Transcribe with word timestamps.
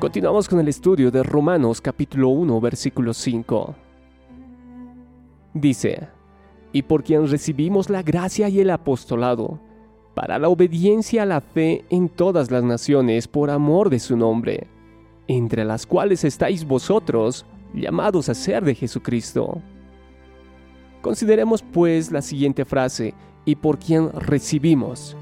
Continuamos 0.00 0.48
con 0.48 0.58
el 0.58 0.68
estudio 0.68 1.10
de 1.10 1.22
Romanos 1.22 1.78
capítulo 1.82 2.30
1 2.30 2.58
versículo 2.58 3.12
5. 3.12 3.74
Dice, 5.52 6.08
y 6.72 6.80
por 6.80 7.04
quien 7.04 7.28
recibimos 7.28 7.90
la 7.90 8.02
gracia 8.02 8.48
y 8.48 8.60
el 8.60 8.70
apostolado, 8.70 9.60
para 10.14 10.38
la 10.38 10.48
obediencia 10.48 11.24
a 11.24 11.26
la 11.26 11.42
fe 11.42 11.84
en 11.90 12.08
todas 12.08 12.50
las 12.50 12.64
naciones 12.64 13.28
por 13.28 13.50
amor 13.50 13.90
de 13.90 13.98
su 13.98 14.16
nombre, 14.16 14.68
entre 15.28 15.66
las 15.66 15.84
cuales 15.84 16.24
estáis 16.24 16.66
vosotros, 16.66 17.44
llamados 17.74 18.30
a 18.30 18.34
ser 18.34 18.64
de 18.64 18.74
Jesucristo. 18.74 19.60
Consideremos 21.02 21.60
pues 21.60 22.10
la 22.10 22.22
siguiente 22.22 22.64
frase, 22.64 23.12
y 23.44 23.54
por 23.54 23.78
quien 23.78 24.10
recibimos. 24.12 25.14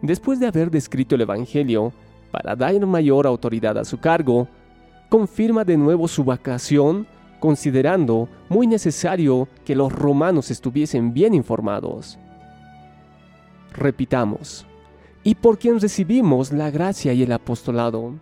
Después 0.00 0.38
de 0.38 0.46
haber 0.46 0.70
descrito 0.70 1.16
el 1.16 1.22
Evangelio, 1.22 1.92
para 2.30 2.54
dar 2.54 2.78
mayor 2.86 3.26
autoridad 3.26 3.76
a 3.78 3.84
su 3.84 3.98
cargo, 3.98 4.48
confirma 5.08 5.64
de 5.64 5.76
nuevo 5.76 6.06
su 6.08 6.24
vacación, 6.24 7.06
considerando 7.40 8.28
muy 8.48 8.66
necesario 8.66 9.48
que 9.64 9.74
los 9.74 9.92
romanos 9.92 10.50
estuviesen 10.50 11.12
bien 11.12 11.34
informados. 11.34 12.18
Repitamos, 13.72 14.66
y 15.22 15.34
por 15.34 15.58
quien 15.58 15.80
recibimos 15.80 16.52
la 16.52 16.70
gracia 16.70 17.12
y 17.12 17.22
el 17.22 17.32
apostolado. 17.32 18.14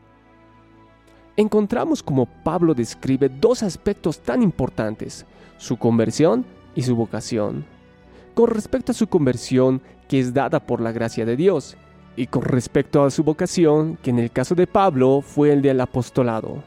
Encontramos 1.36 2.02
como 2.02 2.26
Pablo 2.26 2.74
describe 2.74 3.28
dos 3.28 3.62
aspectos 3.62 4.20
tan 4.20 4.42
importantes, 4.42 5.24
su 5.56 5.76
conversión 5.76 6.44
y 6.74 6.82
su 6.82 6.96
vocación. 6.96 7.64
Con 8.34 8.50
respecto 8.50 8.92
a 8.92 8.94
su 8.94 9.06
conversión, 9.06 9.80
que 10.08 10.18
es 10.18 10.32
dada 10.32 10.60
por 10.60 10.80
la 10.80 10.90
gracia 10.90 11.24
de 11.24 11.36
Dios, 11.36 11.76
y 12.18 12.26
con 12.26 12.42
respecto 12.42 13.04
a 13.04 13.10
su 13.12 13.22
vocación, 13.22 13.96
que 14.02 14.10
en 14.10 14.18
el 14.18 14.32
caso 14.32 14.56
de 14.56 14.66
Pablo 14.66 15.22
fue 15.22 15.52
el 15.52 15.62
del 15.62 15.80
apostolado. 15.80 16.64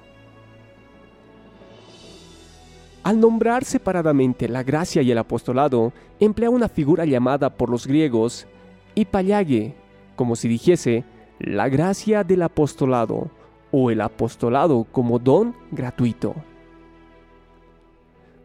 Al 3.04 3.20
nombrar 3.20 3.66
separadamente 3.66 4.48
la 4.48 4.64
gracia 4.64 5.02
y 5.02 5.12
el 5.12 5.18
apostolado, 5.18 5.92
emplea 6.22 6.50
una 6.50 6.70
figura 6.70 7.04
llamada 7.04 7.50
por 7.50 7.70
los 7.70 7.86
griegos 7.86 8.48
hipallage, 8.96 9.76
como 10.16 10.38
si 10.38 10.48
dijese 10.48 11.04
la 11.40 11.68
gracia 11.68 12.24
del 12.24 12.44
apostolado 12.44 13.30
o 13.72 13.92
el 13.92 14.00
apostolado 14.00 14.86
como 14.90 15.20
don 15.20 15.54
gratuito. 15.72 16.34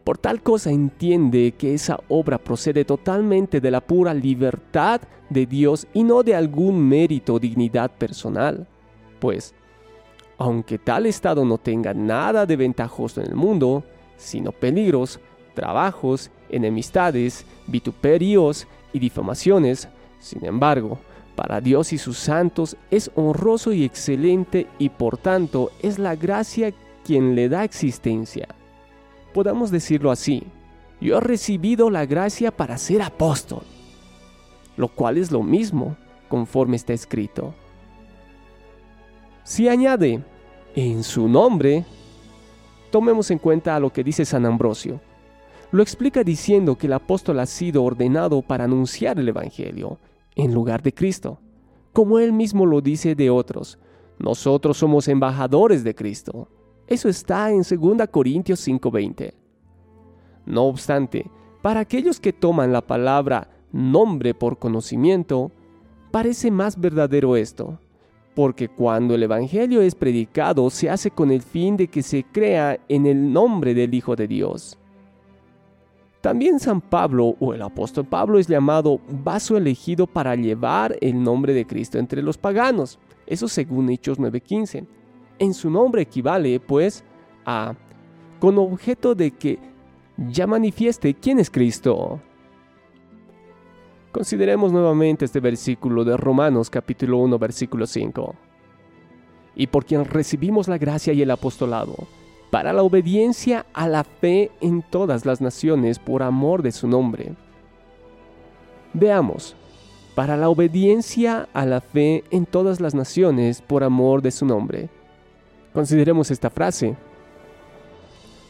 Por 0.07 0.17
tal 0.17 0.41
cosa 0.41 0.71
entiende 0.71 1.51
que 1.57 1.73
esa 1.73 1.99
obra 2.07 2.37
procede 2.37 2.85
totalmente 2.85 3.59
de 3.59 3.71
la 3.71 3.81
pura 3.81 4.13
libertad 4.13 5.01
de 5.29 5.45
Dios 5.45 5.85
y 5.93 6.03
no 6.03 6.23
de 6.23 6.33
algún 6.33 6.87
mérito 6.87 7.33
o 7.33 7.39
dignidad 7.41 7.91
personal. 7.91 8.69
Pues, 9.19 9.53
aunque 10.37 10.77
tal 10.77 11.07
estado 11.07 11.43
no 11.43 11.57
tenga 11.57 11.93
nada 11.93 12.45
de 12.45 12.55
ventajoso 12.55 13.19
en 13.19 13.27
el 13.27 13.35
mundo, 13.35 13.83
sino 14.15 14.53
peligros, 14.53 15.19
trabajos, 15.53 16.31
enemistades, 16.47 17.45
vituperios 17.67 18.65
y 18.93 18.99
difamaciones, 18.99 19.89
sin 20.19 20.45
embargo, 20.45 20.99
para 21.35 21.59
Dios 21.59 21.91
y 21.91 21.97
sus 21.97 22.17
santos 22.17 22.77
es 22.91 23.11
honroso 23.15 23.73
y 23.73 23.83
excelente 23.83 24.67
y 24.79 24.87
por 24.87 25.17
tanto 25.17 25.69
es 25.81 25.99
la 25.99 26.15
gracia 26.15 26.73
quien 27.03 27.35
le 27.35 27.49
da 27.49 27.65
existencia 27.65 28.47
podamos 29.37 29.69
decirlo 29.69 30.09
así, 30.09 30.41
yo 30.99 31.15
he 31.15 31.21
recibido 31.21 31.91
la 31.91 32.07
gracia 32.07 32.49
para 32.49 32.75
ser 32.79 33.03
apóstol, 33.03 33.61
lo 34.77 34.87
cual 34.87 35.19
es 35.19 35.31
lo 35.31 35.43
mismo 35.43 35.95
conforme 36.27 36.75
está 36.75 36.93
escrito. 36.93 37.53
Si 39.43 39.69
añade 39.69 40.23
en 40.75 41.03
su 41.03 41.27
nombre, 41.27 41.85
tomemos 42.89 43.29
en 43.29 43.37
cuenta 43.37 43.79
lo 43.79 43.93
que 43.93 44.03
dice 44.03 44.25
San 44.25 44.43
Ambrosio. 44.43 44.99
Lo 45.69 45.83
explica 45.83 46.23
diciendo 46.23 46.75
que 46.75 46.87
el 46.87 46.93
apóstol 46.93 47.39
ha 47.39 47.45
sido 47.45 47.83
ordenado 47.83 48.41
para 48.41 48.63
anunciar 48.63 49.19
el 49.19 49.29
Evangelio 49.29 49.99
en 50.35 50.51
lugar 50.51 50.81
de 50.81 50.95
Cristo, 50.95 51.37
como 51.93 52.17
él 52.17 52.33
mismo 52.33 52.65
lo 52.65 52.81
dice 52.81 53.13
de 53.13 53.29
otros. 53.29 53.77
Nosotros 54.17 54.77
somos 54.77 55.07
embajadores 55.07 55.83
de 55.83 55.93
Cristo. 55.93 56.47
Eso 56.87 57.09
está 57.09 57.51
en 57.51 57.63
2 57.63 58.07
Corintios 58.09 58.65
5:20. 58.65 59.33
No 60.45 60.63
obstante, 60.63 61.29
para 61.61 61.81
aquellos 61.81 62.21
que 62.21 62.31
toman 62.31 62.71
la 62.71 62.81
palabra 62.81 63.49
nombre 63.73 64.33
por 64.33 64.57
conocimiento, 64.57 65.51
parece 66.11 66.49
más 66.49 66.79
verdadero 66.79 67.35
esto, 67.35 67.77
porque 68.33 68.69
cuando 68.69 69.15
el 69.15 69.23
Evangelio 69.23 69.81
es 69.81 69.95
predicado 69.95 70.69
se 70.69 70.89
hace 70.89 71.11
con 71.11 71.29
el 71.29 71.41
fin 71.41 71.75
de 71.75 71.89
que 71.89 72.01
se 72.01 72.23
crea 72.23 72.79
en 72.87 73.05
el 73.05 73.33
nombre 73.33 73.73
del 73.73 73.93
Hijo 73.93 74.15
de 74.15 74.29
Dios. 74.29 74.79
También 76.21 76.57
San 76.59 76.79
Pablo 76.79 77.35
o 77.41 77.53
el 77.53 77.61
apóstol 77.61 78.05
Pablo 78.05 78.39
es 78.39 78.47
llamado 78.47 79.01
vaso 79.09 79.57
elegido 79.57 80.07
para 80.07 80.35
llevar 80.35 80.97
el 81.01 81.21
nombre 81.21 81.53
de 81.53 81.67
Cristo 81.67 81.99
entre 81.99 82.21
los 82.21 82.37
paganos, 82.37 82.97
eso 83.25 83.49
según 83.49 83.89
Hechos 83.89 84.17
9:15 84.19 84.96
en 85.39 85.53
su 85.53 85.69
nombre 85.69 86.01
equivale, 86.01 86.59
pues, 86.59 87.03
a 87.45 87.73
con 88.39 88.57
objeto 88.57 89.15
de 89.15 89.31
que 89.31 89.59
ya 90.17 90.47
manifieste 90.47 91.13
quién 91.13 91.39
es 91.39 91.49
Cristo. 91.49 92.19
Consideremos 94.11 94.71
nuevamente 94.71 95.25
este 95.25 95.39
versículo 95.39 96.03
de 96.03 96.17
Romanos 96.17 96.69
capítulo 96.69 97.17
1 97.19 97.37
versículo 97.37 97.85
5. 97.85 98.35
Y 99.55 99.67
por 99.67 99.85
quien 99.85 100.05
recibimos 100.05 100.67
la 100.67 100.77
gracia 100.77 101.13
y 101.13 101.21
el 101.21 101.31
apostolado, 101.31 101.95
para 102.51 102.73
la 102.73 102.83
obediencia 102.83 103.65
a 103.73 103.87
la 103.87 104.03
fe 104.03 104.51
en 104.61 104.81
todas 104.81 105.25
las 105.25 105.41
naciones 105.41 105.99
por 105.99 106.23
amor 106.23 106.61
de 106.61 106.71
su 106.71 106.87
nombre. 106.87 107.33
Veamos, 108.93 109.55
para 110.15 110.37
la 110.37 110.49
obediencia 110.49 111.47
a 111.53 111.65
la 111.65 111.81
fe 111.81 112.23
en 112.31 112.45
todas 112.45 112.79
las 112.81 112.95
naciones 112.95 113.61
por 113.61 113.83
amor 113.83 114.21
de 114.21 114.31
su 114.31 114.45
nombre. 114.45 114.89
Consideremos 115.77 116.31
esta 116.31 116.49
frase. 116.49 116.95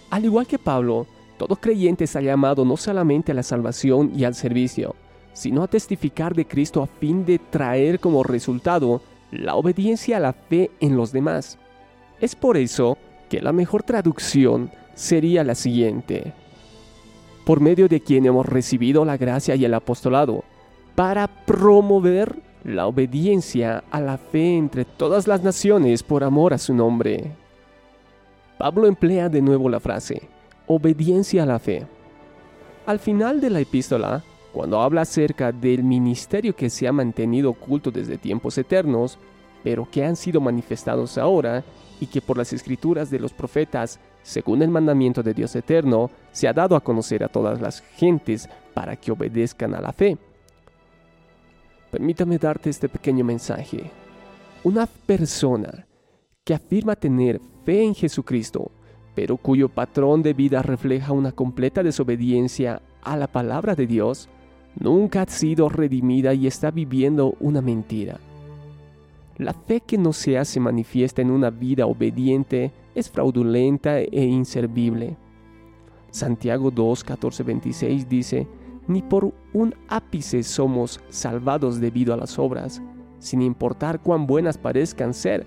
Al 0.09 0.23
igual 0.23 0.47
que 0.47 0.57
Pablo, 0.57 1.05
todo 1.37 1.57
creyente 1.57 2.05
está 2.05 2.21
llamado 2.21 2.63
no 2.63 2.77
solamente 2.77 3.33
a 3.33 3.35
la 3.35 3.43
salvación 3.43 4.13
y 4.15 4.23
al 4.23 4.33
servicio, 4.33 4.95
sino 5.33 5.61
a 5.61 5.67
testificar 5.67 6.33
de 6.33 6.47
Cristo 6.47 6.81
a 6.81 6.87
fin 6.87 7.25
de 7.25 7.37
traer 7.37 7.99
como 7.99 8.23
resultado 8.23 9.01
la 9.29 9.55
obediencia 9.55 10.15
a 10.15 10.19
la 10.21 10.31
fe 10.31 10.71
en 10.79 10.95
los 10.95 11.11
demás. 11.11 11.57
Es 12.21 12.33
por 12.33 12.55
eso 12.55 12.97
que 13.27 13.41
la 13.41 13.51
mejor 13.51 13.83
traducción 13.83 14.71
sería 14.95 15.43
la 15.43 15.55
siguiente. 15.55 16.31
Por 17.45 17.59
medio 17.59 17.89
de 17.89 17.99
quien 17.99 18.25
hemos 18.25 18.45
recibido 18.45 19.03
la 19.03 19.17
gracia 19.17 19.53
y 19.57 19.65
el 19.65 19.73
apostolado, 19.73 20.45
para 20.95 21.27
promover 21.27 22.46
la 22.67 22.85
obediencia 22.85 23.85
a 23.91 24.01
la 24.01 24.17
fe 24.17 24.57
entre 24.57 24.83
todas 24.83 25.25
las 25.25 25.41
naciones 25.41 26.03
por 26.03 26.25
amor 26.25 26.53
a 26.53 26.57
su 26.57 26.73
nombre. 26.73 27.31
Pablo 28.57 28.87
emplea 28.87 29.29
de 29.29 29.41
nuevo 29.41 29.69
la 29.69 29.79
frase, 29.79 30.23
obediencia 30.67 31.43
a 31.43 31.45
la 31.45 31.59
fe. 31.59 31.87
Al 32.85 32.99
final 32.99 33.39
de 33.39 33.51
la 33.51 33.61
epístola, 33.61 34.21
cuando 34.51 34.81
habla 34.81 35.01
acerca 35.01 35.53
del 35.53 35.81
ministerio 35.81 36.53
que 36.53 36.69
se 36.69 36.89
ha 36.89 36.91
mantenido 36.91 37.51
oculto 37.51 37.89
desde 37.89 38.17
tiempos 38.17 38.57
eternos, 38.57 39.17
pero 39.63 39.87
que 39.89 40.03
han 40.03 40.17
sido 40.17 40.41
manifestados 40.41 41.17
ahora, 41.17 41.63
y 42.01 42.07
que 42.07 42.21
por 42.21 42.37
las 42.37 42.51
escrituras 42.51 43.09
de 43.09 43.19
los 43.19 43.31
profetas, 43.31 43.97
según 44.23 44.61
el 44.61 44.69
mandamiento 44.69 45.23
de 45.23 45.33
Dios 45.33 45.55
eterno, 45.55 46.11
se 46.33 46.49
ha 46.49 46.53
dado 46.53 46.75
a 46.75 46.83
conocer 46.83 47.23
a 47.23 47.29
todas 47.29 47.61
las 47.61 47.79
gentes 47.95 48.49
para 48.73 48.97
que 48.97 49.13
obedezcan 49.13 49.73
a 49.73 49.79
la 49.79 49.93
fe. 49.93 50.17
Permítame 51.91 52.37
darte 52.37 52.69
este 52.69 52.89
pequeño 52.89 53.23
mensaje. 53.23 53.91
Una 54.63 54.85
persona 54.85 55.87
que 56.43 56.53
afirma 56.53 56.95
tener 56.95 57.39
fe 57.63 57.83
en 57.83 57.95
Jesucristo, 57.95 58.71
pero 59.15 59.37
cuyo 59.37 59.69
patrón 59.69 60.21
de 60.21 60.33
vida 60.33 60.61
refleja 60.61 61.13
una 61.13 61.31
completa 61.31 61.83
desobediencia 61.83 62.81
a 63.01 63.15
la 63.15 63.27
palabra 63.27 63.75
de 63.75 63.87
Dios, 63.87 64.29
nunca 64.79 65.21
ha 65.21 65.27
sido 65.27 65.69
redimida 65.69 66.33
y 66.33 66.47
está 66.47 66.71
viviendo 66.71 67.35
una 67.39 67.61
mentira. 67.61 68.19
La 69.37 69.53
fe 69.53 69.81
que 69.81 69.97
no 69.97 70.13
se 70.13 70.37
hace 70.37 70.59
manifiesta 70.59 71.21
en 71.21 71.31
una 71.31 71.49
vida 71.49 71.85
obediente 71.85 72.71
es 72.95 73.09
fraudulenta 73.09 73.99
e 73.99 74.25
inservible. 74.25 75.15
Santiago 76.09 76.71
2, 76.71 77.03
14, 77.03 77.43
26 77.43 78.09
dice, 78.09 78.47
ni 78.87 79.01
por 79.01 79.33
un 79.53 79.75
ápice 79.87 80.43
somos 80.43 81.01
salvados 81.09 81.79
debido 81.79 82.13
a 82.13 82.17
las 82.17 82.39
obras, 82.39 82.81
sin 83.19 83.41
importar 83.41 83.99
cuán 83.99 84.27
buenas 84.27 84.57
parezcan 84.57 85.13
ser. 85.13 85.45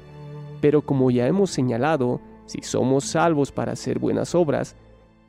Pero 0.60 0.82
como 0.82 1.10
ya 1.10 1.26
hemos 1.26 1.50
señalado, 1.50 2.20
si 2.46 2.60
somos 2.62 3.04
salvos 3.04 3.50
para 3.52 3.72
hacer 3.72 3.98
buenas 3.98 4.34
obras, 4.34 4.76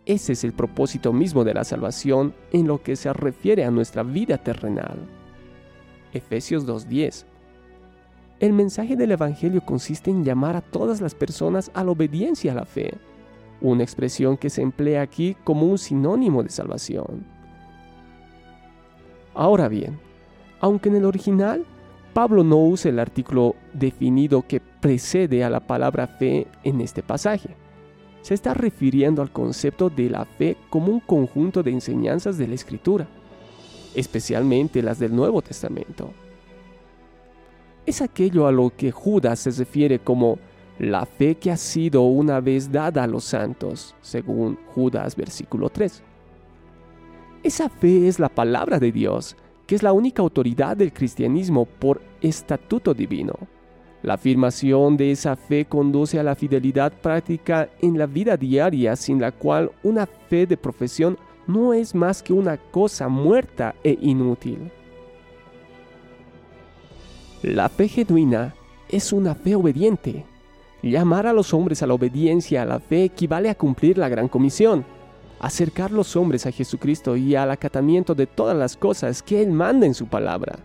ese 0.05 0.33
es 0.33 0.43
el 0.43 0.53
propósito 0.53 1.13
mismo 1.13 1.43
de 1.43 1.53
la 1.53 1.63
salvación 1.63 2.33
en 2.51 2.67
lo 2.67 2.81
que 2.81 2.95
se 2.95 3.13
refiere 3.13 3.63
a 3.63 3.71
nuestra 3.71 4.03
vida 4.03 4.37
terrenal. 4.37 4.97
Efesios 6.11 6.67
2.10 6.67 7.25
El 8.39 8.53
mensaje 8.53 8.95
del 8.95 9.11
Evangelio 9.11 9.61
consiste 9.61 10.09
en 10.09 10.25
llamar 10.25 10.55
a 10.55 10.61
todas 10.61 10.99
las 10.99 11.15
personas 11.15 11.71
a 11.73 11.83
la 11.83 11.91
obediencia 11.91 12.51
a 12.51 12.55
la 12.55 12.65
fe, 12.65 12.95
una 13.61 13.83
expresión 13.83 14.35
que 14.35 14.49
se 14.49 14.63
emplea 14.63 15.03
aquí 15.03 15.37
como 15.43 15.67
un 15.67 15.77
sinónimo 15.77 16.41
de 16.41 16.49
salvación. 16.49 17.40
Ahora 19.33 19.67
bien, 19.67 19.99
aunque 20.59 20.89
en 20.89 20.95
el 20.95 21.05
original 21.05 21.65
Pablo 22.13 22.43
no 22.43 22.57
usa 22.57 22.89
el 22.89 22.99
artículo 22.99 23.55
definido 23.73 24.45
que 24.45 24.59
precede 24.59 25.43
a 25.43 25.49
la 25.49 25.61
palabra 25.61 26.07
fe 26.07 26.47
en 26.63 26.81
este 26.81 27.01
pasaje, 27.01 27.55
se 28.21 28.33
está 28.33 28.53
refiriendo 28.53 29.21
al 29.21 29.31
concepto 29.31 29.89
de 29.89 30.09
la 30.09 30.25
fe 30.25 30.57
como 30.69 30.91
un 30.91 30.99
conjunto 30.99 31.63
de 31.63 31.71
enseñanzas 31.71 32.37
de 32.37 32.47
la 32.47 32.55
Escritura, 32.55 33.07
especialmente 33.95 34.83
las 34.83 34.99
del 34.99 35.15
Nuevo 35.15 35.41
Testamento. 35.41 36.11
Es 37.85 38.01
aquello 38.01 38.45
a 38.45 38.51
lo 38.51 38.71
que 38.75 38.91
Judas 38.91 39.39
se 39.39 39.51
refiere 39.51 39.99
como 39.99 40.37
la 40.77 41.05
fe 41.05 41.35
que 41.35 41.51
ha 41.51 41.57
sido 41.57 42.03
una 42.03 42.39
vez 42.39 42.71
dada 42.71 43.03
a 43.03 43.07
los 43.07 43.23
santos, 43.23 43.95
según 44.01 44.57
Judas 44.75 45.15
versículo 45.15 45.69
3. 45.69 46.03
Esa 47.43 47.69
fe 47.69 48.07
es 48.07 48.19
la 48.19 48.29
palabra 48.29 48.77
de 48.77 48.91
Dios, 48.91 49.35
que 49.65 49.73
es 49.73 49.81
la 49.81 49.93
única 49.93 50.21
autoridad 50.21 50.77
del 50.77 50.93
cristianismo 50.93 51.65
por 51.65 51.99
estatuto 52.21 52.93
divino. 52.93 53.33
La 54.03 54.13
afirmación 54.13 54.95
de 54.95 55.11
esa 55.11 55.35
fe 55.35 55.65
conduce 55.65 56.19
a 56.19 56.23
la 56.23 56.35
fidelidad 56.35 56.93
práctica 56.93 57.69
en 57.81 57.97
la 57.97 58.05
vida 58.05 58.37
diaria, 58.37 58.95
sin 58.95 59.19
la 59.19 59.31
cual 59.31 59.71
una 59.81 60.05
fe 60.05 60.45
de 60.45 60.55
profesión 60.55 61.17
no 61.47 61.73
es 61.73 61.95
más 61.95 62.21
que 62.21 62.33
una 62.33 62.57
cosa 62.57 63.07
muerta 63.07 63.73
e 63.83 63.97
inútil. 64.01 64.71
La 67.41 67.69
fe 67.69 67.87
genuina 67.87 68.53
es 68.87 69.11
una 69.11 69.33
fe 69.33 69.55
obediente. 69.55 70.25
Llamar 70.83 71.25
a 71.25 71.33
los 71.33 71.55
hombres 71.55 71.81
a 71.81 71.87
la 71.87 71.95
obediencia 71.95 72.61
a 72.61 72.65
la 72.65 72.79
fe 72.79 73.05
equivale 73.05 73.49
a 73.49 73.55
cumplir 73.55 73.97
la 73.97 74.09
gran 74.09 74.27
comisión, 74.27 74.85
acercar 75.41 75.91
los 75.91 76.15
hombres 76.15 76.45
a 76.45 76.51
Jesucristo 76.51 77.17
y 77.17 77.35
al 77.35 77.49
acatamiento 77.49 78.13
de 78.13 78.27
todas 78.27 78.55
las 78.55 78.77
cosas 78.77 79.23
que 79.23 79.41
Él 79.41 79.51
manda 79.51 79.87
en 79.87 79.95
su 79.95 80.05
palabra. 80.05 80.59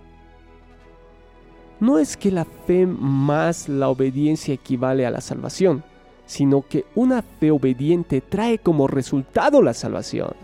No 1.81 1.99
es 1.99 2.17
que 2.17 2.31
la 2.31 2.45
fe 2.45 2.87
más 2.87 3.71
la 3.71 3.89
obediencia 3.89 4.53
equivale 4.53 5.07
a 5.07 5.11
la 5.11 5.23
salvación, 5.23 5.83
sino 6.27 6.63
que 6.69 6.85
una 6.95 7.23
fe 7.23 7.51
obediente 7.51 8.21
trae 8.21 8.59
como 8.59 8.87
resultado 8.87 9.63
la 9.63 9.73
salvación. 9.73 10.35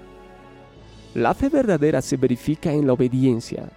La 1.15 1.35
fe 1.35 1.51
verdadera 1.51 2.01
se 2.01 2.17
verifica 2.17 2.73
en 2.73 2.87
la 2.87 2.95
obediencia. 2.95 3.69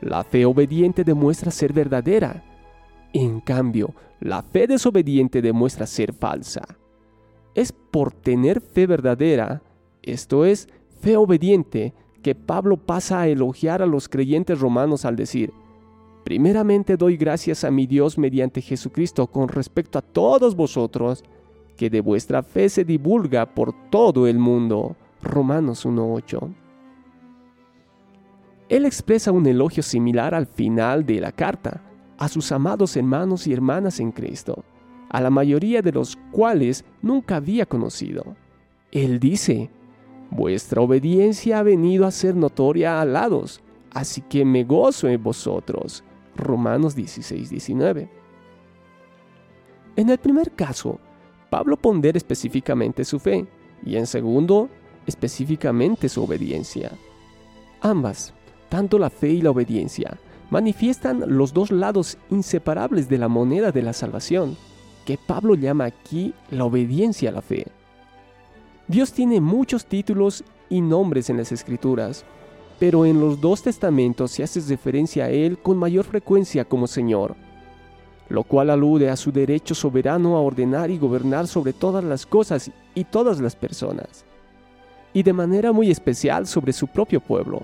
La 0.00 0.24
fe 0.24 0.44
obediente 0.44 1.04
demuestra 1.04 1.52
ser 1.52 1.72
verdadera. 1.72 2.42
En 3.12 3.38
cambio, 3.38 3.94
la 4.18 4.42
fe 4.42 4.66
desobediente 4.66 5.40
demuestra 5.40 5.86
ser 5.86 6.12
falsa. 6.12 6.62
Es 7.54 7.70
por 7.70 8.12
tener 8.12 8.60
fe 8.60 8.88
verdadera, 8.88 9.62
esto 10.04 10.44
es, 10.44 10.68
fe 11.00 11.16
obediente, 11.16 11.94
que 12.22 12.34
Pablo 12.34 12.76
pasa 12.76 13.20
a 13.20 13.28
elogiar 13.28 13.82
a 13.82 13.86
los 13.86 14.08
creyentes 14.08 14.60
romanos 14.60 15.04
al 15.04 15.16
decir, 15.16 15.52
Primeramente 16.24 16.96
doy 16.96 17.18
gracias 17.18 17.64
a 17.64 17.70
mi 17.70 17.86
Dios 17.86 18.16
mediante 18.16 18.62
Jesucristo 18.62 19.26
con 19.26 19.46
respecto 19.48 19.98
a 19.98 20.02
todos 20.02 20.56
vosotros, 20.56 21.22
que 21.76 21.90
de 21.90 22.00
vuestra 22.00 22.42
fe 22.42 22.70
se 22.70 22.82
divulga 22.82 23.44
por 23.44 23.74
todo 23.90 24.26
el 24.26 24.38
mundo. 24.38 24.96
Romanos 25.22 25.84
1.8. 25.84 26.54
Él 28.70 28.86
expresa 28.86 29.32
un 29.32 29.46
elogio 29.46 29.82
similar 29.82 30.34
al 30.34 30.46
final 30.46 31.04
de 31.04 31.20
la 31.20 31.30
carta, 31.30 31.82
a 32.16 32.28
sus 32.28 32.50
amados 32.52 32.96
hermanos 32.96 33.46
y 33.46 33.52
hermanas 33.52 34.00
en 34.00 34.10
Cristo, 34.10 34.64
a 35.10 35.20
la 35.20 35.28
mayoría 35.28 35.82
de 35.82 35.92
los 35.92 36.16
cuales 36.32 36.86
nunca 37.02 37.36
había 37.36 37.66
conocido. 37.66 38.34
Él 38.92 39.20
dice, 39.20 39.70
Vuestra 40.30 40.80
obediencia 40.80 41.58
ha 41.58 41.62
venido 41.62 42.06
a 42.06 42.10
ser 42.10 42.34
notoria 42.34 43.00
a 43.00 43.04
lados, 43.04 43.60
así 43.90 44.20
que 44.22 44.44
me 44.44 44.64
gozo 44.64 45.08
en 45.08 45.22
vosotros 45.22 46.02
Romanos 46.36 46.94
16, 46.94 47.50
19. 47.50 48.08
En 49.96 50.08
el 50.08 50.18
primer 50.18 50.50
caso, 50.52 50.98
Pablo 51.50 51.76
pondera 51.76 52.18
específicamente 52.18 53.04
su 53.04 53.20
fe 53.20 53.46
y 53.84 53.96
en 53.96 54.06
segundo, 54.06 54.68
específicamente 55.06 56.08
su 56.08 56.24
obediencia. 56.24 56.90
Ambas, 57.80 58.34
tanto 58.68 58.98
la 58.98 59.10
fe 59.10 59.28
y 59.28 59.42
la 59.42 59.50
obediencia, 59.50 60.18
manifiestan 60.50 61.22
los 61.26 61.52
dos 61.52 61.70
lados 61.70 62.18
inseparables 62.30 63.08
de 63.08 63.18
la 63.18 63.28
moneda 63.28 63.70
de 63.70 63.82
la 63.82 63.92
salvación, 63.92 64.56
que 65.04 65.18
Pablo 65.18 65.54
llama 65.54 65.84
aquí 65.84 66.34
la 66.50 66.64
obediencia 66.64 67.30
a 67.30 67.32
la 67.32 67.42
fe. 67.42 67.66
Dios 68.86 69.14
tiene 69.14 69.40
muchos 69.40 69.86
títulos 69.86 70.44
y 70.68 70.82
nombres 70.82 71.30
en 71.30 71.38
las 71.38 71.52
escrituras, 71.52 72.22
pero 72.78 73.06
en 73.06 73.18
los 73.18 73.40
dos 73.40 73.62
testamentos 73.62 74.30
se 74.30 74.42
hace 74.42 74.60
referencia 74.60 75.24
a 75.24 75.30
Él 75.30 75.56
con 75.58 75.78
mayor 75.78 76.04
frecuencia 76.04 76.66
como 76.66 76.86
Señor, 76.86 77.34
lo 78.28 78.42
cual 78.42 78.68
alude 78.68 79.08
a 79.08 79.16
su 79.16 79.32
derecho 79.32 79.74
soberano 79.74 80.36
a 80.36 80.42
ordenar 80.42 80.90
y 80.90 80.98
gobernar 80.98 81.46
sobre 81.46 81.72
todas 81.72 82.04
las 82.04 82.26
cosas 82.26 82.70
y 82.94 83.04
todas 83.04 83.40
las 83.40 83.56
personas, 83.56 84.26
y 85.14 85.22
de 85.22 85.32
manera 85.32 85.72
muy 85.72 85.90
especial 85.90 86.46
sobre 86.46 86.74
su 86.74 86.86
propio 86.86 87.20
pueblo. 87.20 87.62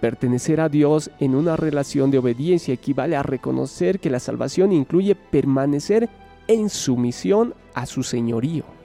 Pertenecer 0.00 0.60
a 0.60 0.68
Dios 0.68 1.12
en 1.20 1.36
una 1.36 1.54
relación 1.54 2.10
de 2.10 2.18
obediencia 2.18 2.74
equivale 2.74 3.14
a 3.14 3.22
reconocer 3.22 4.00
que 4.00 4.10
la 4.10 4.18
salvación 4.18 4.72
incluye 4.72 5.14
permanecer 5.14 6.08
en 6.48 6.70
sumisión 6.70 7.54
a 7.74 7.86
su 7.86 8.02
señorío. 8.02 8.79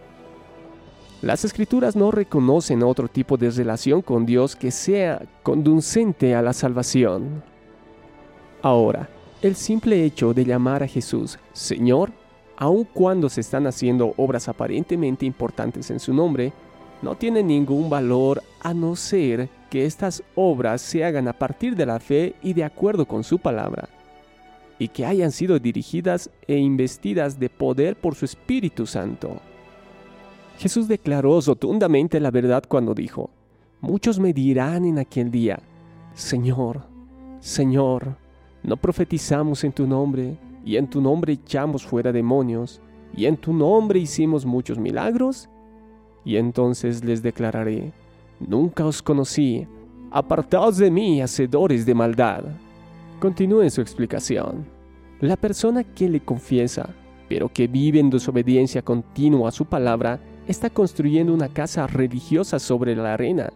Las 1.21 1.45
escrituras 1.45 1.95
no 1.95 2.11
reconocen 2.11 2.83
otro 2.83 3.07
tipo 3.07 3.37
de 3.37 3.49
relación 3.49 4.01
con 4.01 4.25
Dios 4.25 4.55
que 4.55 4.69
sea 4.69 5.23
conducente 5.43 6.35
a 6.35 6.41
la 6.41 6.53
salvación. 6.53 7.43
Ahora, 8.61 9.09
el 9.41 9.55
simple 9.55 10.03
hecho 10.03 10.33
de 10.33 10.45
llamar 10.45 10.83
a 10.83 10.87
Jesús 10.87 11.39
Señor, 11.53 12.11
aun 12.57 12.83
cuando 12.83 13.29
se 13.29 13.41
están 13.41 13.65
haciendo 13.67 14.13
obras 14.17 14.47
aparentemente 14.47 15.25
importantes 15.25 15.89
en 15.89 15.99
su 15.99 16.13
nombre, 16.13 16.53
no 17.01 17.15
tiene 17.15 17.43
ningún 17.43 17.89
valor 17.89 18.41
a 18.61 18.73
no 18.73 18.95
ser 18.95 19.49
que 19.69 19.85
estas 19.85 20.23
obras 20.35 20.81
se 20.81 21.03
hagan 21.03 21.27
a 21.27 21.33
partir 21.33 21.75
de 21.75 21.85
la 21.85 21.99
fe 21.99 22.35
y 22.41 22.53
de 22.53 22.63
acuerdo 22.63 23.05
con 23.05 23.23
su 23.23 23.39
palabra, 23.39 23.89
y 24.79 24.87
que 24.87 25.05
hayan 25.05 25.31
sido 25.31 25.59
dirigidas 25.59 26.29
e 26.47 26.57
investidas 26.57 27.39
de 27.39 27.49
poder 27.49 27.95
por 27.95 28.15
su 28.15 28.25
Espíritu 28.25 28.85
Santo. 28.85 29.41
Jesús 30.57 30.87
declaró 30.87 31.39
rotundamente 31.41 32.19
la 32.19 32.31
verdad 32.31 32.63
cuando 32.67 32.93
dijo, 32.93 33.29
Muchos 33.81 34.19
me 34.19 34.33
dirán 34.33 34.85
en 34.85 34.99
aquel 34.99 35.29
día, 35.29 35.59
Señor, 36.13 36.83
Señor, 37.39 38.15
¿no 38.63 38.77
profetizamos 38.77 39.63
en 39.63 39.73
tu 39.73 39.85
nombre, 39.85 40.37
y 40.63 40.77
en 40.77 40.89
tu 40.89 41.01
nombre 41.01 41.33
echamos 41.33 41.85
fuera 41.85 42.11
demonios, 42.11 42.81
y 43.15 43.25
en 43.25 43.37
tu 43.37 43.53
nombre 43.53 43.99
hicimos 43.99 44.45
muchos 44.45 44.79
milagros? 44.79 45.49
Y 46.23 46.37
entonces 46.37 47.03
les 47.03 47.21
declararé, 47.21 47.93
Nunca 48.39 48.85
os 48.85 49.01
conocí, 49.01 49.67
apartaos 50.11 50.77
de 50.77 50.89
mí, 50.89 51.21
hacedores 51.21 51.85
de 51.85 51.93
maldad. 51.93 52.43
Continúe 53.19 53.69
su 53.69 53.81
explicación. 53.81 54.65
La 55.21 55.37
persona 55.37 55.83
que 55.83 56.09
le 56.09 56.19
confiesa, 56.19 56.89
pero 57.29 57.47
que 57.47 57.67
vive 57.67 57.99
en 57.99 58.09
desobediencia 58.09 58.81
continua 58.81 59.49
a 59.49 59.51
su 59.53 59.65
palabra, 59.65 60.19
está 60.47 60.69
construyendo 60.69 61.33
una 61.33 61.49
casa 61.49 61.87
religiosa 61.87 62.59
sobre 62.59 62.95
la 62.95 63.13
arena, 63.13 63.51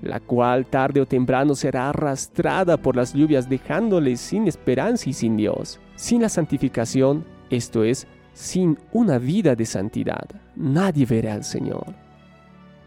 la 0.00 0.20
cual 0.20 0.66
tarde 0.66 1.00
o 1.00 1.06
temprano 1.06 1.54
será 1.54 1.90
arrastrada 1.90 2.76
por 2.76 2.96
las 2.96 3.14
lluvias 3.14 3.48
dejándole 3.48 4.16
sin 4.16 4.48
esperanza 4.48 5.08
y 5.08 5.12
sin 5.12 5.36
Dios. 5.36 5.80
Sin 5.94 6.22
la 6.22 6.28
santificación, 6.28 7.24
esto 7.50 7.84
es, 7.84 8.06
sin 8.32 8.78
una 8.92 9.18
vida 9.18 9.54
de 9.54 9.66
santidad, 9.66 10.26
nadie 10.56 11.06
verá 11.06 11.34
al 11.34 11.44
Señor. 11.44 11.86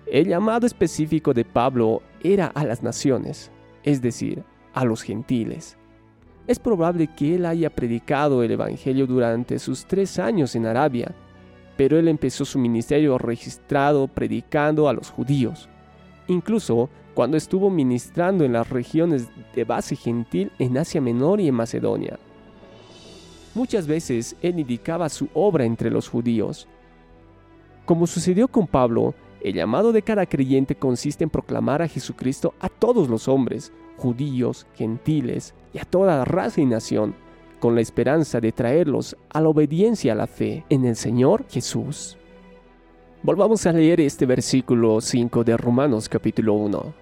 El 0.07 0.27
llamado 0.27 0.67
específico 0.67 1.33
de 1.33 1.45
Pablo 1.45 2.01
era 2.21 2.47
a 2.47 2.65
las 2.65 2.83
naciones, 2.83 3.51
es 3.83 4.01
decir, 4.01 4.43
a 4.73 4.83
los 4.83 5.01
gentiles. 5.01 5.77
Es 6.47 6.59
probable 6.59 7.07
que 7.07 7.35
él 7.35 7.45
haya 7.45 7.69
predicado 7.69 8.43
el 8.43 8.51
Evangelio 8.51 9.07
durante 9.07 9.57
sus 9.57 9.85
tres 9.85 10.19
años 10.19 10.55
en 10.55 10.67
Arabia, 10.67 11.15
pero 11.77 11.97
él 11.99 12.07
empezó 12.07 12.45
su 12.45 12.59
ministerio 12.59 13.17
registrado 13.17 14.07
predicando 14.07 14.87
a 14.87 14.93
los 14.93 15.09
judíos, 15.09 15.69
incluso 16.27 16.89
cuando 17.13 17.37
estuvo 17.37 17.69
ministrando 17.69 18.43
en 18.43 18.53
las 18.53 18.69
regiones 18.69 19.29
de 19.55 19.63
base 19.63 19.95
gentil 19.95 20.51
en 20.59 20.77
Asia 20.77 21.01
Menor 21.01 21.39
y 21.39 21.47
en 21.47 21.55
Macedonia. 21.55 22.19
Muchas 23.53 23.87
veces 23.87 24.35
él 24.41 24.59
indicaba 24.59 25.07
su 25.07 25.29
obra 25.33 25.63
entre 25.63 25.89
los 25.89 26.09
judíos. 26.09 26.67
Como 27.85 28.05
sucedió 28.05 28.49
con 28.49 28.67
Pablo, 28.67 29.15
el 29.41 29.53
llamado 29.53 29.93
de 29.93 30.01
cada 30.01 30.25
creyente 30.25 30.75
consiste 30.75 31.23
en 31.23 31.29
proclamar 31.29 31.81
a 31.81 31.87
Jesucristo 31.87 32.53
a 32.59 32.67
todos 32.67 33.07
los 33.07 33.27
hombres, 33.27 33.71
judíos, 33.97 34.67
gentiles 34.75 35.53
y 35.73 35.79
a 35.79 35.85
toda 35.85 36.25
raza 36.25 36.59
y 36.59 36.65
nación, 36.65 37.15
con 37.65 37.73
la 37.73 37.81
esperanza 37.81 38.39
de 38.39 38.51
traerlos 38.51 39.17
a 39.27 39.41
la 39.41 39.49
obediencia 39.49 40.13
a 40.13 40.15
la 40.15 40.27
fe 40.27 40.63
en 40.69 40.85
el 40.85 40.95
Señor 40.95 41.45
Jesús. 41.49 42.15
Volvamos 43.23 43.65
a 43.65 43.71
leer 43.71 44.01
este 44.01 44.27
versículo 44.27 45.01
5 45.01 45.43
de 45.43 45.57
Romanos 45.57 46.07
capítulo 46.07 46.53
1. 46.53 46.93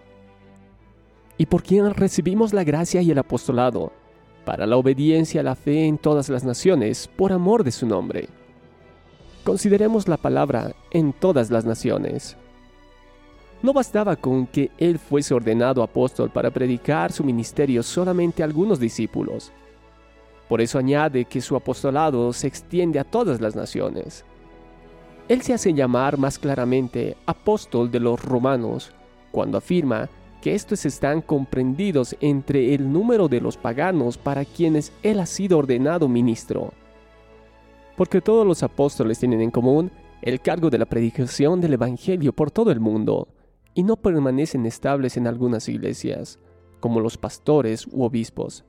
Y 1.37 1.47
por 1.47 1.63
quien 1.63 1.93
recibimos 1.93 2.53
la 2.53 2.63
gracia 2.63 3.01
y 3.01 3.11
el 3.11 3.17
apostolado, 3.17 3.91
para 4.45 4.65
la 4.65 4.77
obediencia 4.77 5.41
a 5.41 5.43
la 5.43 5.55
fe 5.55 5.85
en 5.85 5.97
todas 5.97 6.29
las 6.29 6.45
naciones, 6.45 7.09
por 7.09 7.33
amor 7.33 7.65
de 7.65 7.71
su 7.71 7.85
nombre. 7.85 8.29
Consideremos 9.43 10.07
la 10.07 10.15
palabra 10.15 10.73
en 10.91 11.11
todas 11.11 11.51
las 11.51 11.65
naciones. 11.65 12.37
No 13.61 13.73
bastaba 13.73 14.15
con 14.15 14.47
que 14.47 14.71
él 14.77 14.97
fuese 14.97 15.33
ordenado 15.33 15.83
apóstol 15.83 16.29
para 16.29 16.51
predicar 16.51 17.11
su 17.11 17.25
ministerio 17.25 17.83
solamente 17.83 18.43
a 18.43 18.45
algunos 18.45 18.79
discípulos. 18.79 19.51
Por 20.53 20.61
eso 20.61 20.77
añade 20.77 21.25
que 21.25 21.41
su 21.41 21.55
apostolado 21.55 22.31
se 22.31 22.45
extiende 22.45 22.99
a 22.99 23.03
todas 23.03 23.41
las 23.41 23.55
naciones. 23.55 24.23
Él 25.27 25.41
se 25.41 25.55
hace 25.55 25.73
llamar 25.73 26.19
más 26.19 26.37
claramente 26.37 27.17
apóstol 27.25 27.89
de 27.89 27.99
los 27.99 28.23
romanos 28.23 28.91
cuando 29.31 29.57
afirma 29.57 30.11
que 30.43 30.53
estos 30.53 30.85
están 30.85 31.23
comprendidos 31.23 32.15
entre 32.21 32.75
el 32.75 32.93
número 32.93 33.27
de 33.27 33.41
los 33.41 33.57
paganos 33.57 34.19
para 34.19 34.45
quienes 34.45 34.91
él 35.01 35.21
ha 35.21 35.25
sido 35.25 35.57
ordenado 35.57 36.07
ministro. 36.07 36.71
Porque 37.97 38.21
todos 38.21 38.45
los 38.45 38.61
apóstoles 38.61 39.17
tienen 39.17 39.41
en 39.41 39.49
común 39.49 39.89
el 40.21 40.39
cargo 40.39 40.69
de 40.69 40.77
la 40.77 40.85
predicación 40.85 41.61
del 41.61 41.73
Evangelio 41.73 42.31
por 42.31 42.51
todo 42.51 42.69
el 42.69 42.79
mundo, 42.79 43.27
y 43.73 43.81
no 43.81 43.95
permanecen 43.95 44.67
estables 44.67 45.17
en 45.17 45.25
algunas 45.25 45.67
iglesias, 45.67 46.37
como 46.79 46.99
los 46.99 47.17
pastores 47.17 47.87
u 47.87 48.03
obispos. 48.03 48.63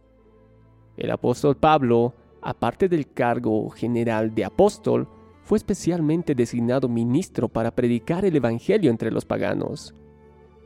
El 0.97 1.11
apóstol 1.11 1.57
Pablo, 1.57 2.15
aparte 2.41 2.89
del 2.89 3.13
cargo 3.13 3.69
general 3.71 4.35
de 4.35 4.45
apóstol, 4.45 5.09
fue 5.43 5.59
especialmente 5.59 6.35
designado 6.35 6.89
ministro 6.89 7.49
para 7.49 7.75
predicar 7.75 8.25
el 8.25 8.37
Evangelio 8.37 8.91
entre 8.91 9.11
los 9.11 9.25
paganos. 9.25 9.95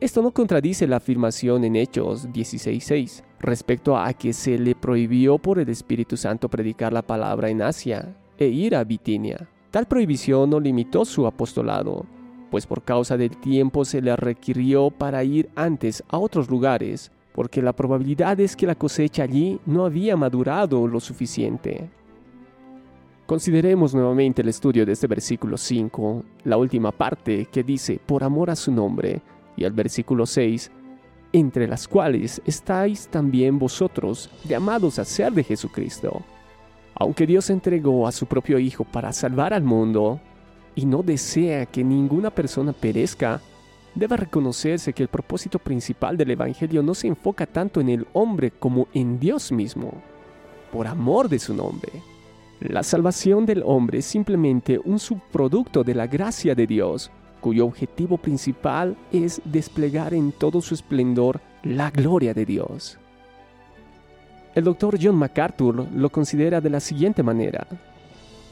Esto 0.00 0.22
no 0.22 0.30
contradice 0.30 0.86
la 0.86 0.98
afirmación 0.98 1.64
en 1.64 1.74
Hechos 1.74 2.28
16.6 2.28 3.24
respecto 3.40 3.96
a 3.96 4.12
que 4.12 4.32
se 4.32 4.56
le 4.56 4.76
prohibió 4.76 5.38
por 5.38 5.58
el 5.58 5.68
Espíritu 5.68 6.16
Santo 6.16 6.48
predicar 6.48 6.92
la 6.92 7.02
palabra 7.02 7.50
en 7.50 7.62
Asia 7.62 8.16
e 8.38 8.46
ir 8.46 8.76
a 8.76 8.84
Bitinia. 8.84 9.48
Tal 9.72 9.86
prohibición 9.86 10.50
no 10.50 10.60
limitó 10.60 11.04
su 11.04 11.26
apostolado, 11.26 12.06
pues 12.48 12.64
por 12.64 12.82
causa 12.82 13.16
del 13.16 13.36
tiempo 13.36 13.84
se 13.84 14.00
le 14.00 14.14
requirió 14.14 14.90
para 14.90 15.24
ir 15.24 15.50
antes 15.56 16.04
a 16.08 16.18
otros 16.18 16.48
lugares, 16.48 17.10
porque 17.38 17.62
la 17.62 17.72
probabilidad 17.72 18.40
es 18.40 18.56
que 18.56 18.66
la 18.66 18.74
cosecha 18.74 19.22
allí 19.22 19.60
no 19.64 19.84
había 19.84 20.16
madurado 20.16 20.88
lo 20.88 20.98
suficiente. 20.98 21.88
Consideremos 23.26 23.94
nuevamente 23.94 24.42
el 24.42 24.48
estudio 24.48 24.84
de 24.84 24.90
este 24.90 25.06
versículo 25.06 25.56
5, 25.56 26.24
la 26.42 26.56
última 26.56 26.90
parte 26.90 27.46
que 27.46 27.62
dice, 27.62 28.00
por 28.04 28.24
amor 28.24 28.50
a 28.50 28.56
su 28.56 28.72
nombre, 28.72 29.22
y 29.56 29.62
el 29.62 29.70
versículo 29.70 30.26
6, 30.26 30.72
entre 31.32 31.68
las 31.68 31.86
cuales 31.86 32.42
estáis 32.44 33.06
también 33.06 33.56
vosotros, 33.56 34.28
llamados 34.44 34.98
a 34.98 35.04
ser 35.04 35.32
de 35.32 35.44
Jesucristo. 35.44 36.22
Aunque 36.96 37.24
Dios 37.24 37.50
entregó 37.50 38.08
a 38.08 38.10
su 38.10 38.26
propio 38.26 38.58
Hijo 38.58 38.82
para 38.82 39.12
salvar 39.12 39.54
al 39.54 39.62
mundo, 39.62 40.20
y 40.74 40.86
no 40.86 41.04
desea 41.04 41.66
que 41.66 41.84
ninguna 41.84 42.30
persona 42.30 42.72
perezca, 42.72 43.40
debe 43.98 44.16
reconocerse 44.16 44.92
que 44.92 45.02
el 45.02 45.08
propósito 45.08 45.58
principal 45.58 46.16
del 46.16 46.30
Evangelio 46.30 46.82
no 46.82 46.94
se 46.94 47.08
enfoca 47.08 47.46
tanto 47.46 47.80
en 47.80 47.88
el 47.88 48.06
hombre 48.12 48.50
como 48.50 48.88
en 48.94 49.18
Dios 49.18 49.52
mismo, 49.52 49.92
por 50.72 50.86
amor 50.86 51.28
de 51.28 51.38
su 51.38 51.54
nombre. 51.54 51.92
La 52.60 52.82
salvación 52.82 53.46
del 53.46 53.62
hombre 53.64 53.98
es 53.98 54.04
simplemente 54.04 54.80
un 54.84 54.98
subproducto 54.98 55.84
de 55.84 55.94
la 55.94 56.06
gracia 56.06 56.54
de 56.54 56.66
Dios, 56.66 57.10
cuyo 57.40 57.66
objetivo 57.66 58.18
principal 58.18 58.96
es 59.12 59.40
desplegar 59.44 60.14
en 60.14 60.32
todo 60.32 60.60
su 60.60 60.74
esplendor 60.74 61.40
la 61.62 61.90
gloria 61.90 62.34
de 62.34 62.44
Dios. 62.44 62.98
El 64.54 64.64
doctor 64.64 64.98
John 65.00 65.16
MacArthur 65.16 65.86
lo 65.94 66.10
considera 66.10 66.60
de 66.60 66.70
la 66.70 66.80
siguiente 66.80 67.22
manera. 67.22 67.66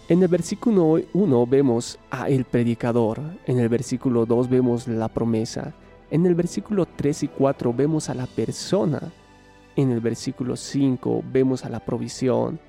En 0.08 0.22
el 0.22 0.28
versículo 0.28 1.00
1 1.14 1.46
vemos 1.48 1.98
a 2.12 2.28
el 2.28 2.44
predicador, 2.44 3.20
en 3.44 3.58
el 3.58 3.68
versículo 3.68 4.24
2 4.24 4.48
vemos 4.48 4.86
la 4.86 5.08
promesa, 5.08 5.74
en 6.12 6.26
el 6.26 6.36
versículo 6.36 6.86
3 6.86 7.24
y 7.24 7.28
4 7.28 7.72
vemos 7.72 8.08
a 8.08 8.14
la 8.14 8.26
persona, 8.26 9.12
en 9.74 9.90
el 9.90 9.98
versículo 9.98 10.54
5 10.54 11.24
vemos 11.32 11.64
a 11.64 11.70
la 11.70 11.80
provisión, 11.80 12.60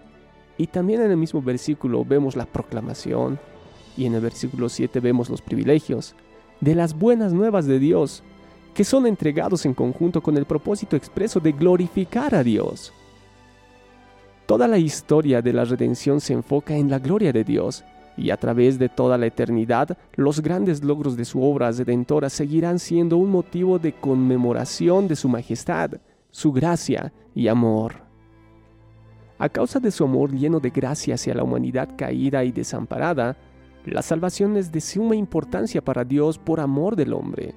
y 0.58 0.66
también 0.66 1.04
en 1.04 1.12
el 1.12 1.18
mismo 1.18 1.40
versículo 1.40 2.04
vemos 2.04 2.36
la 2.36 2.48
proclamación 2.48 3.38
y 3.96 4.08
en 4.08 4.16
el 4.16 4.22
versículo 4.22 4.68
7 4.68 5.00
vemos 5.00 5.30
los 5.30 5.44
privilegios 5.44 6.16
de 6.60 6.74
las 6.74 6.98
buenas 6.98 7.34
nuevas 7.34 7.68
de 7.68 7.78
Dios, 7.78 8.24
que 8.74 8.84
son 8.84 9.06
entregados 9.06 9.64
en 9.68 9.76
conjunto 9.76 10.24
con 10.24 10.38
el 10.38 10.46
propósito 10.46 10.96
expreso 10.96 11.40
de 11.40 11.52
glorificar 11.52 12.34
a 12.34 12.44
Dios. 12.44 12.94
Toda 14.48 14.70
la 14.70 14.78
historia 14.78 15.42
de 15.42 15.52
la 15.52 15.66
redención 15.66 16.22
se 16.22 16.32
enfoca 16.32 16.74
en 16.78 16.90
la 16.90 17.00
gloria 17.00 17.34
de 17.34 17.44
Dios, 17.44 17.84
y 18.16 18.30
a 18.30 18.38
través 18.38 18.80
de 18.80 18.88
toda 18.88 19.18
la 19.18 19.26
eternidad, 19.26 19.98
los 20.16 20.40
grandes 20.40 20.86
logros 20.86 21.18
de 21.18 21.26
su 21.26 21.44
obra 21.44 21.70
redentora 21.70 22.30
seguirán 22.30 22.80
siendo 22.80 23.18
un 23.18 23.30
motivo 23.30 23.78
de 23.78 23.92
conmemoración 23.92 25.10
de 25.10 25.18
su 25.18 25.28
majestad, 25.28 25.92
su 26.32 26.54
gracia 26.54 27.12
y 27.36 27.50
amor. 27.50 27.96
A 29.38 29.50
causa 29.50 29.82
de 29.82 29.92
su 29.92 30.06
amor 30.06 30.32
lleno 30.32 30.62
de 30.62 30.70
gracia 30.70 31.16
hacia 31.16 31.36
la 31.36 31.44
humanidad 31.44 31.90
caída 31.98 32.46
y 32.46 32.54
desamparada, 32.54 33.36
la 33.84 34.02
salvación 34.02 34.56
es 34.56 34.72
de 34.72 34.80
suma 34.80 35.18
importancia 35.18 35.84
para 35.84 36.06
Dios 36.06 36.38
por 36.38 36.62
amor 36.62 36.96
del 36.96 37.12
hombre. 37.12 37.54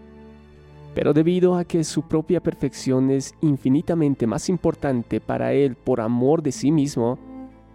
Pero 0.94 1.12
debido 1.12 1.56
a 1.56 1.64
que 1.64 1.84
su 1.84 2.02
propia 2.02 2.40
perfección 2.40 3.10
es 3.10 3.34
infinitamente 3.40 4.26
más 4.26 4.48
importante 4.48 5.20
para 5.20 5.52
Él 5.52 5.76
por 5.76 6.00
amor 6.00 6.42
de 6.42 6.52
sí 6.52 6.72
mismo, 6.72 7.18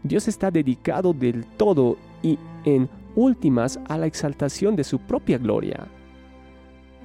Dios 0.03 0.27
está 0.27 0.51
dedicado 0.51 1.13
del 1.13 1.45
todo 1.45 1.98
y 2.22 2.38
en 2.65 2.89
últimas 3.15 3.79
a 3.88 3.98
la 3.98 4.05
exaltación 4.05 4.75
de 4.75 4.84
su 4.84 5.00
propia 5.00 5.38
gloria. 5.38 5.88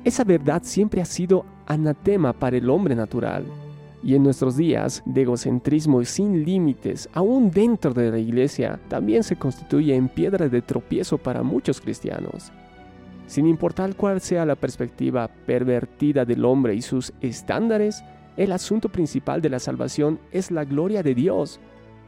Esa 0.05 0.25
verdad 0.25 0.63
siempre 0.65 1.01
ha 1.01 1.05
sido 1.05 1.45
anatema 1.67 2.33
para 2.33 2.57
el 2.57 2.69
hombre 2.69 2.95
natural 2.95 3.45
y 4.03 4.15
en 4.15 4.23
nuestros 4.23 4.57
días, 4.57 5.03
de 5.05 5.23
egocentrismo 5.23 6.03
sin 6.05 6.45
límites, 6.45 7.09
aún 7.13 7.51
dentro 7.51 7.93
de 7.93 8.11
la 8.11 8.19
iglesia, 8.19 8.81
también 8.89 9.23
se 9.23 9.37
constituye 9.37 9.95
en 9.95 10.09
piedra 10.09 10.49
de 10.49 10.63
tropiezo 10.63 11.19
para 11.19 11.43
muchos 11.43 11.81
cristianos. 11.81 12.51
Sin 13.31 13.47
importar 13.47 13.95
cuál 13.95 14.21
sea 14.21 14.45
la 14.45 14.57
perspectiva 14.57 15.29
pervertida 15.47 16.25
del 16.25 16.45
hombre 16.45 16.75
y 16.75 16.83
sus 16.83 17.13
estándares, 17.21 18.03
el 18.37 18.51
asunto 18.51 18.89
principal 18.89 19.41
de 19.41 19.49
la 19.49 19.61
salvación 19.61 20.19
es 20.33 20.51
la 20.51 20.65
gloria 20.65 21.05
de 21.05 21.15
Dios, 21.15 21.61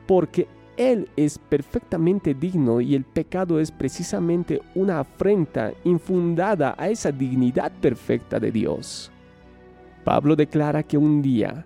porque 0.09 0.49
Él 0.77 1.09
es 1.15 1.39
perfectamente 1.39 2.35
digno 2.35 2.81
y 2.81 2.97
el 2.97 3.05
pecado 3.05 3.61
es 3.61 3.71
precisamente 3.71 4.63
una 4.75 4.99
afrenta 4.99 5.73
infundada 5.85 6.75
a 6.77 6.89
esa 6.89 7.13
dignidad 7.13 7.71
perfecta 7.81 8.41
de 8.41 8.51
Dios. 8.51 9.13
Pablo 10.03 10.35
declara 10.35 10.83
que 10.83 10.99
un 10.99 11.23
día 11.23 11.65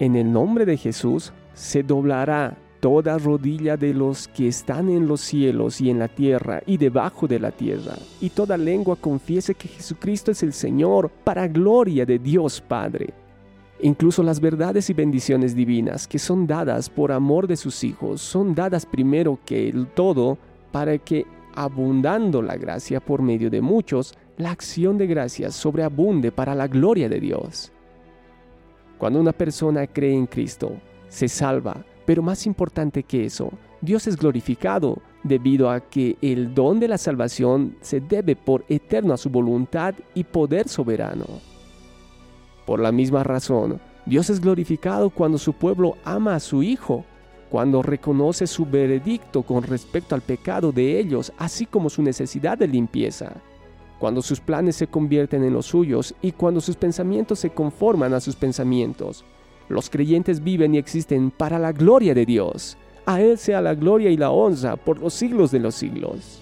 en 0.00 0.16
el 0.16 0.32
nombre 0.32 0.66
de 0.66 0.76
Jesús 0.76 1.32
se 1.54 1.84
doblará 1.84 2.56
toda 2.86 3.18
rodilla 3.18 3.76
de 3.76 3.92
los 3.92 4.28
que 4.28 4.46
están 4.46 4.88
en 4.88 5.08
los 5.08 5.20
cielos 5.20 5.80
y 5.80 5.90
en 5.90 5.98
la 5.98 6.06
tierra 6.06 6.62
y 6.66 6.76
debajo 6.76 7.26
de 7.26 7.40
la 7.40 7.50
tierra, 7.50 7.96
y 8.20 8.30
toda 8.30 8.56
lengua 8.56 8.94
confiese 8.94 9.56
que 9.56 9.66
Jesucristo 9.66 10.30
es 10.30 10.44
el 10.44 10.52
Señor 10.52 11.10
para 11.24 11.48
gloria 11.48 12.06
de 12.06 12.20
Dios 12.20 12.60
Padre. 12.60 13.12
Incluso 13.80 14.22
las 14.22 14.38
verdades 14.38 14.88
y 14.88 14.92
bendiciones 14.92 15.56
divinas 15.56 16.06
que 16.06 16.20
son 16.20 16.46
dadas 16.46 16.88
por 16.88 17.10
amor 17.10 17.48
de 17.48 17.56
sus 17.56 17.82
hijos 17.82 18.20
son 18.20 18.54
dadas 18.54 18.86
primero 18.86 19.40
que 19.44 19.68
el 19.68 19.88
todo 19.88 20.38
para 20.70 20.96
que, 20.96 21.26
abundando 21.56 22.40
la 22.40 22.56
gracia 22.56 23.00
por 23.00 23.20
medio 23.20 23.50
de 23.50 23.62
muchos, 23.62 24.14
la 24.36 24.52
acción 24.52 24.96
de 24.96 25.08
gracias 25.08 25.56
sobreabunde 25.56 26.30
para 26.30 26.54
la 26.54 26.68
gloria 26.68 27.08
de 27.08 27.18
Dios. 27.18 27.72
Cuando 28.96 29.18
una 29.18 29.32
persona 29.32 29.88
cree 29.88 30.14
en 30.14 30.26
Cristo, 30.26 30.70
se 31.08 31.26
salva, 31.26 31.84
pero 32.06 32.22
más 32.22 32.46
importante 32.46 33.02
que 33.02 33.26
eso, 33.26 33.50
Dios 33.80 34.06
es 34.06 34.16
glorificado 34.16 35.02
debido 35.22 35.70
a 35.70 35.80
que 35.80 36.16
el 36.22 36.54
don 36.54 36.80
de 36.80 36.88
la 36.88 36.98
salvación 36.98 37.76
se 37.80 38.00
debe 38.00 38.36
por 38.36 38.64
eterno 38.68 39.12
a 39.12 39.18
su 39.18 39.28
voluntad 39.28 39.94
y 40.14 40.24
poder 40.24 40.68
soberano. 40.68 41.26
Por 42.64 42.80
la 42.80 42.92
misma 42.92 43.22
razón, 43.22 43.80
Dios 44.06 44.30
es 44.30 44.40
glorificado 44.40 45.10
cuando 45.10 45.36
su 45.36 45.52
pueblo 45.52 45.96
ama 46.04 46.36
a 46.36 46.40
su 46.40 46.62
Hijo, 46.62 47.04
cuando 47.50 47.82
reconoce 47.82 48.46
su 48.46 48.64
veredicto 48.64 49.42
con 49.42 49.62
respecto 49.64 50.14
al 50.14 50.22
pecado 50.22 50.72
de 50.72 50.98
ellos, 50.98 51.32
así 51.38 51.66
como 51.66 51.90
su 51.90 52.02
necesidad 52.02 52.56
de 52.56 52.68
limpieza 52.68 53.34
cuando 53.98 54.22
sus 54.22 54.40
planes 54.40 54.76
se 54.76 54.86
convierten 54.86 55.44
en 55.44 55.52
los 55.52 55.66
suyos 55.66 56.14
y 56.20 56.32
cuando 56.32 56.60
sus 56.60 56.76
pensamientos 56.76 57.38
se 57.38 57.50
conforman 57.50 58.12
a 58.14 58.20
sus 58.20 58.36
pensamientos. 58.36 59.24
Los 59.68 59.90
creyentes 59.90 60.42
viven 60.42 60.74
y 60.74 60.78
existen 60.78 61.30
para 61.30 61.58
la 61.58 61.72
gloria 61.72 62.14
de 62.14 62.26
Dios, 62.26 62.76
A 63.08 63.20
Él 63.20 63.38
sea 63.38 63.60
la 63.60 63.76
gloria 63.76 64.10
y 64.10 64.16
la 64.16 64.30
honra 64.30 64.74
por 64.74 64.98
los 64.98 65.14
siglos 65.14 65.52
de 65.52 65.60
los 65.60 65.76
siglos. 65.76 66.40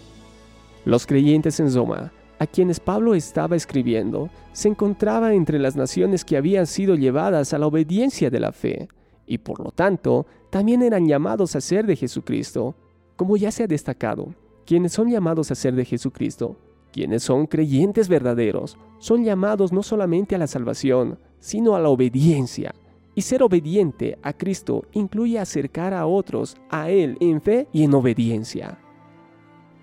Los 0.86 1.06
creyentes 1.06 1.60
en 1.60 1.72
Roma, 1.74 2.10
a 2.38 2.46
quienes 2.46 2.80
Pablo 2.80 3.14
estaba 3.14 3.54
escribiendo, 3.54 4.30
se 4.52 4.68
encontraban 4.68 5.32
entre 5.32 5.58
las 5.58 5.76
naciones 5.76 6.24
que 6.24 6.38
habían 6.38 6.66
sido 6.66 6.94
llevadas 6.94 7.52
a 7.52 7.58
la 7.58 7.66
obediencia 7.66 8.30
de 8.30 8.40
la 8.40 8.52
fe, 8.52 8.88
y 9.26 9.38
por 9.38 9.60
lo 9.60 9.72
tanto 9.72 10.26
también 10.50 10.82
eran 10.82 11.06
llamados 11.06 11.54
a 11.54 11.60
ser 11.60 11.86
de 11.86 11.96
Jesucristo. 11.96 12.74
Como 13.16 13.36
ya 13.36 13.50
se 13.50 13.64
ha 13.64 13.66
destacado, 13.66 14.34
quienes 14.64 14.92
son 14.92 15.10
llamados 15.10 15.50
a 15.50 15.54
ser 15.54 15.74
de 15.74 15.84
Jesucristo, 15.84 16.56
quienes 16.92 17.22
son 17.22 17.46
creyentes 17.46 18.08
verdaderos, 18.08 18.78
son 18.98 19.24
llamados 19.24 19.72
no 19.72 19.82
solamente 19.82 20.34
a 20.34 20.38
la 20.38 20.46
salvación, 20.46 21.18
sino 21.40 21.76
a 21.76 21.80
la 21.80 21.88
obediencia. 21.88 22.74
Y 23.14 23.22
ser 23.22 23.42
obediente 23.42 24.18
a 24.22 24.32
Cristo 24.32 24.84
incluye 24.92 25.38
acercar 25.38 25.94
a 25.94 26.06
otros 26.06 26.56
a 26.70 26.90
Él 26.90 27.16
en 27.20 27.40
fe 27.40 27.68
y 27.72 27.84
en 27.84 27.94
obediencia. 27.94 28.78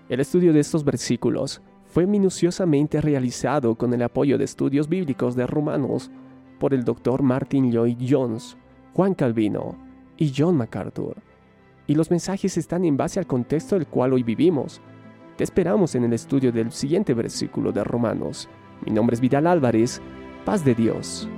El 0.08 0.20
estudio 0.20 0.52
de 0.52 0.60
estos 0.60 0.84
versículos 0.84 1.62
fue 1.86 2.06
minuciosamente 2.06 3.00
realizado 3.00 3.74
con 3.74 3.92
el 3.94 4.02
apoyo 4.02 4.38
de 4.38 4.44
estudios 4.44 4.88
bíblicos 4.88 5.36
de 5.36 5.46
Romanos 5.46 6.10
por 6.58 6.74
el 6.74 6.84
Dr. 6.84 7.22
Martin 7.22 7.70
Lloyd 7.70 7.98
Jones, 8.08 8.56
Juan 8.94 9.14
Calvino 9.14 9.76
y 10.16 10.32
John 10.36 10.56
MacArthur. 10.56 11.16
Y 11.86 11.94
los 11.94 12.10
mensajes 12.10 12.56
están 12.56 12.84
en 12.84 12.96
base 12.96 13.18
al 13.18 13.26
contexto 13.26 13.74
del 13.74 13.86
cual 13.86 14.12
hoy 14.12 14.22
vivimos. 14.22 14.80
Te 15.36 15.44
esperamos 15.44 15.94
en 15.94 16.04
el 16.04 16.12
estudio 16.12 16.52
del 16.52 16.70
siguiente 16.72 17.14
versículo 17.14 17.72
de 17.72 17.82
Romanos. 17.82 18.48
Mi 18.86 18.92
nombre 18.92 19.14
es 19.14 19.20
Vidal 19.20 19.46
Álvarez. 19.46 20.00
Paz 20.44 20.64
de 20.64 20.74
Dios. 20.74 21.28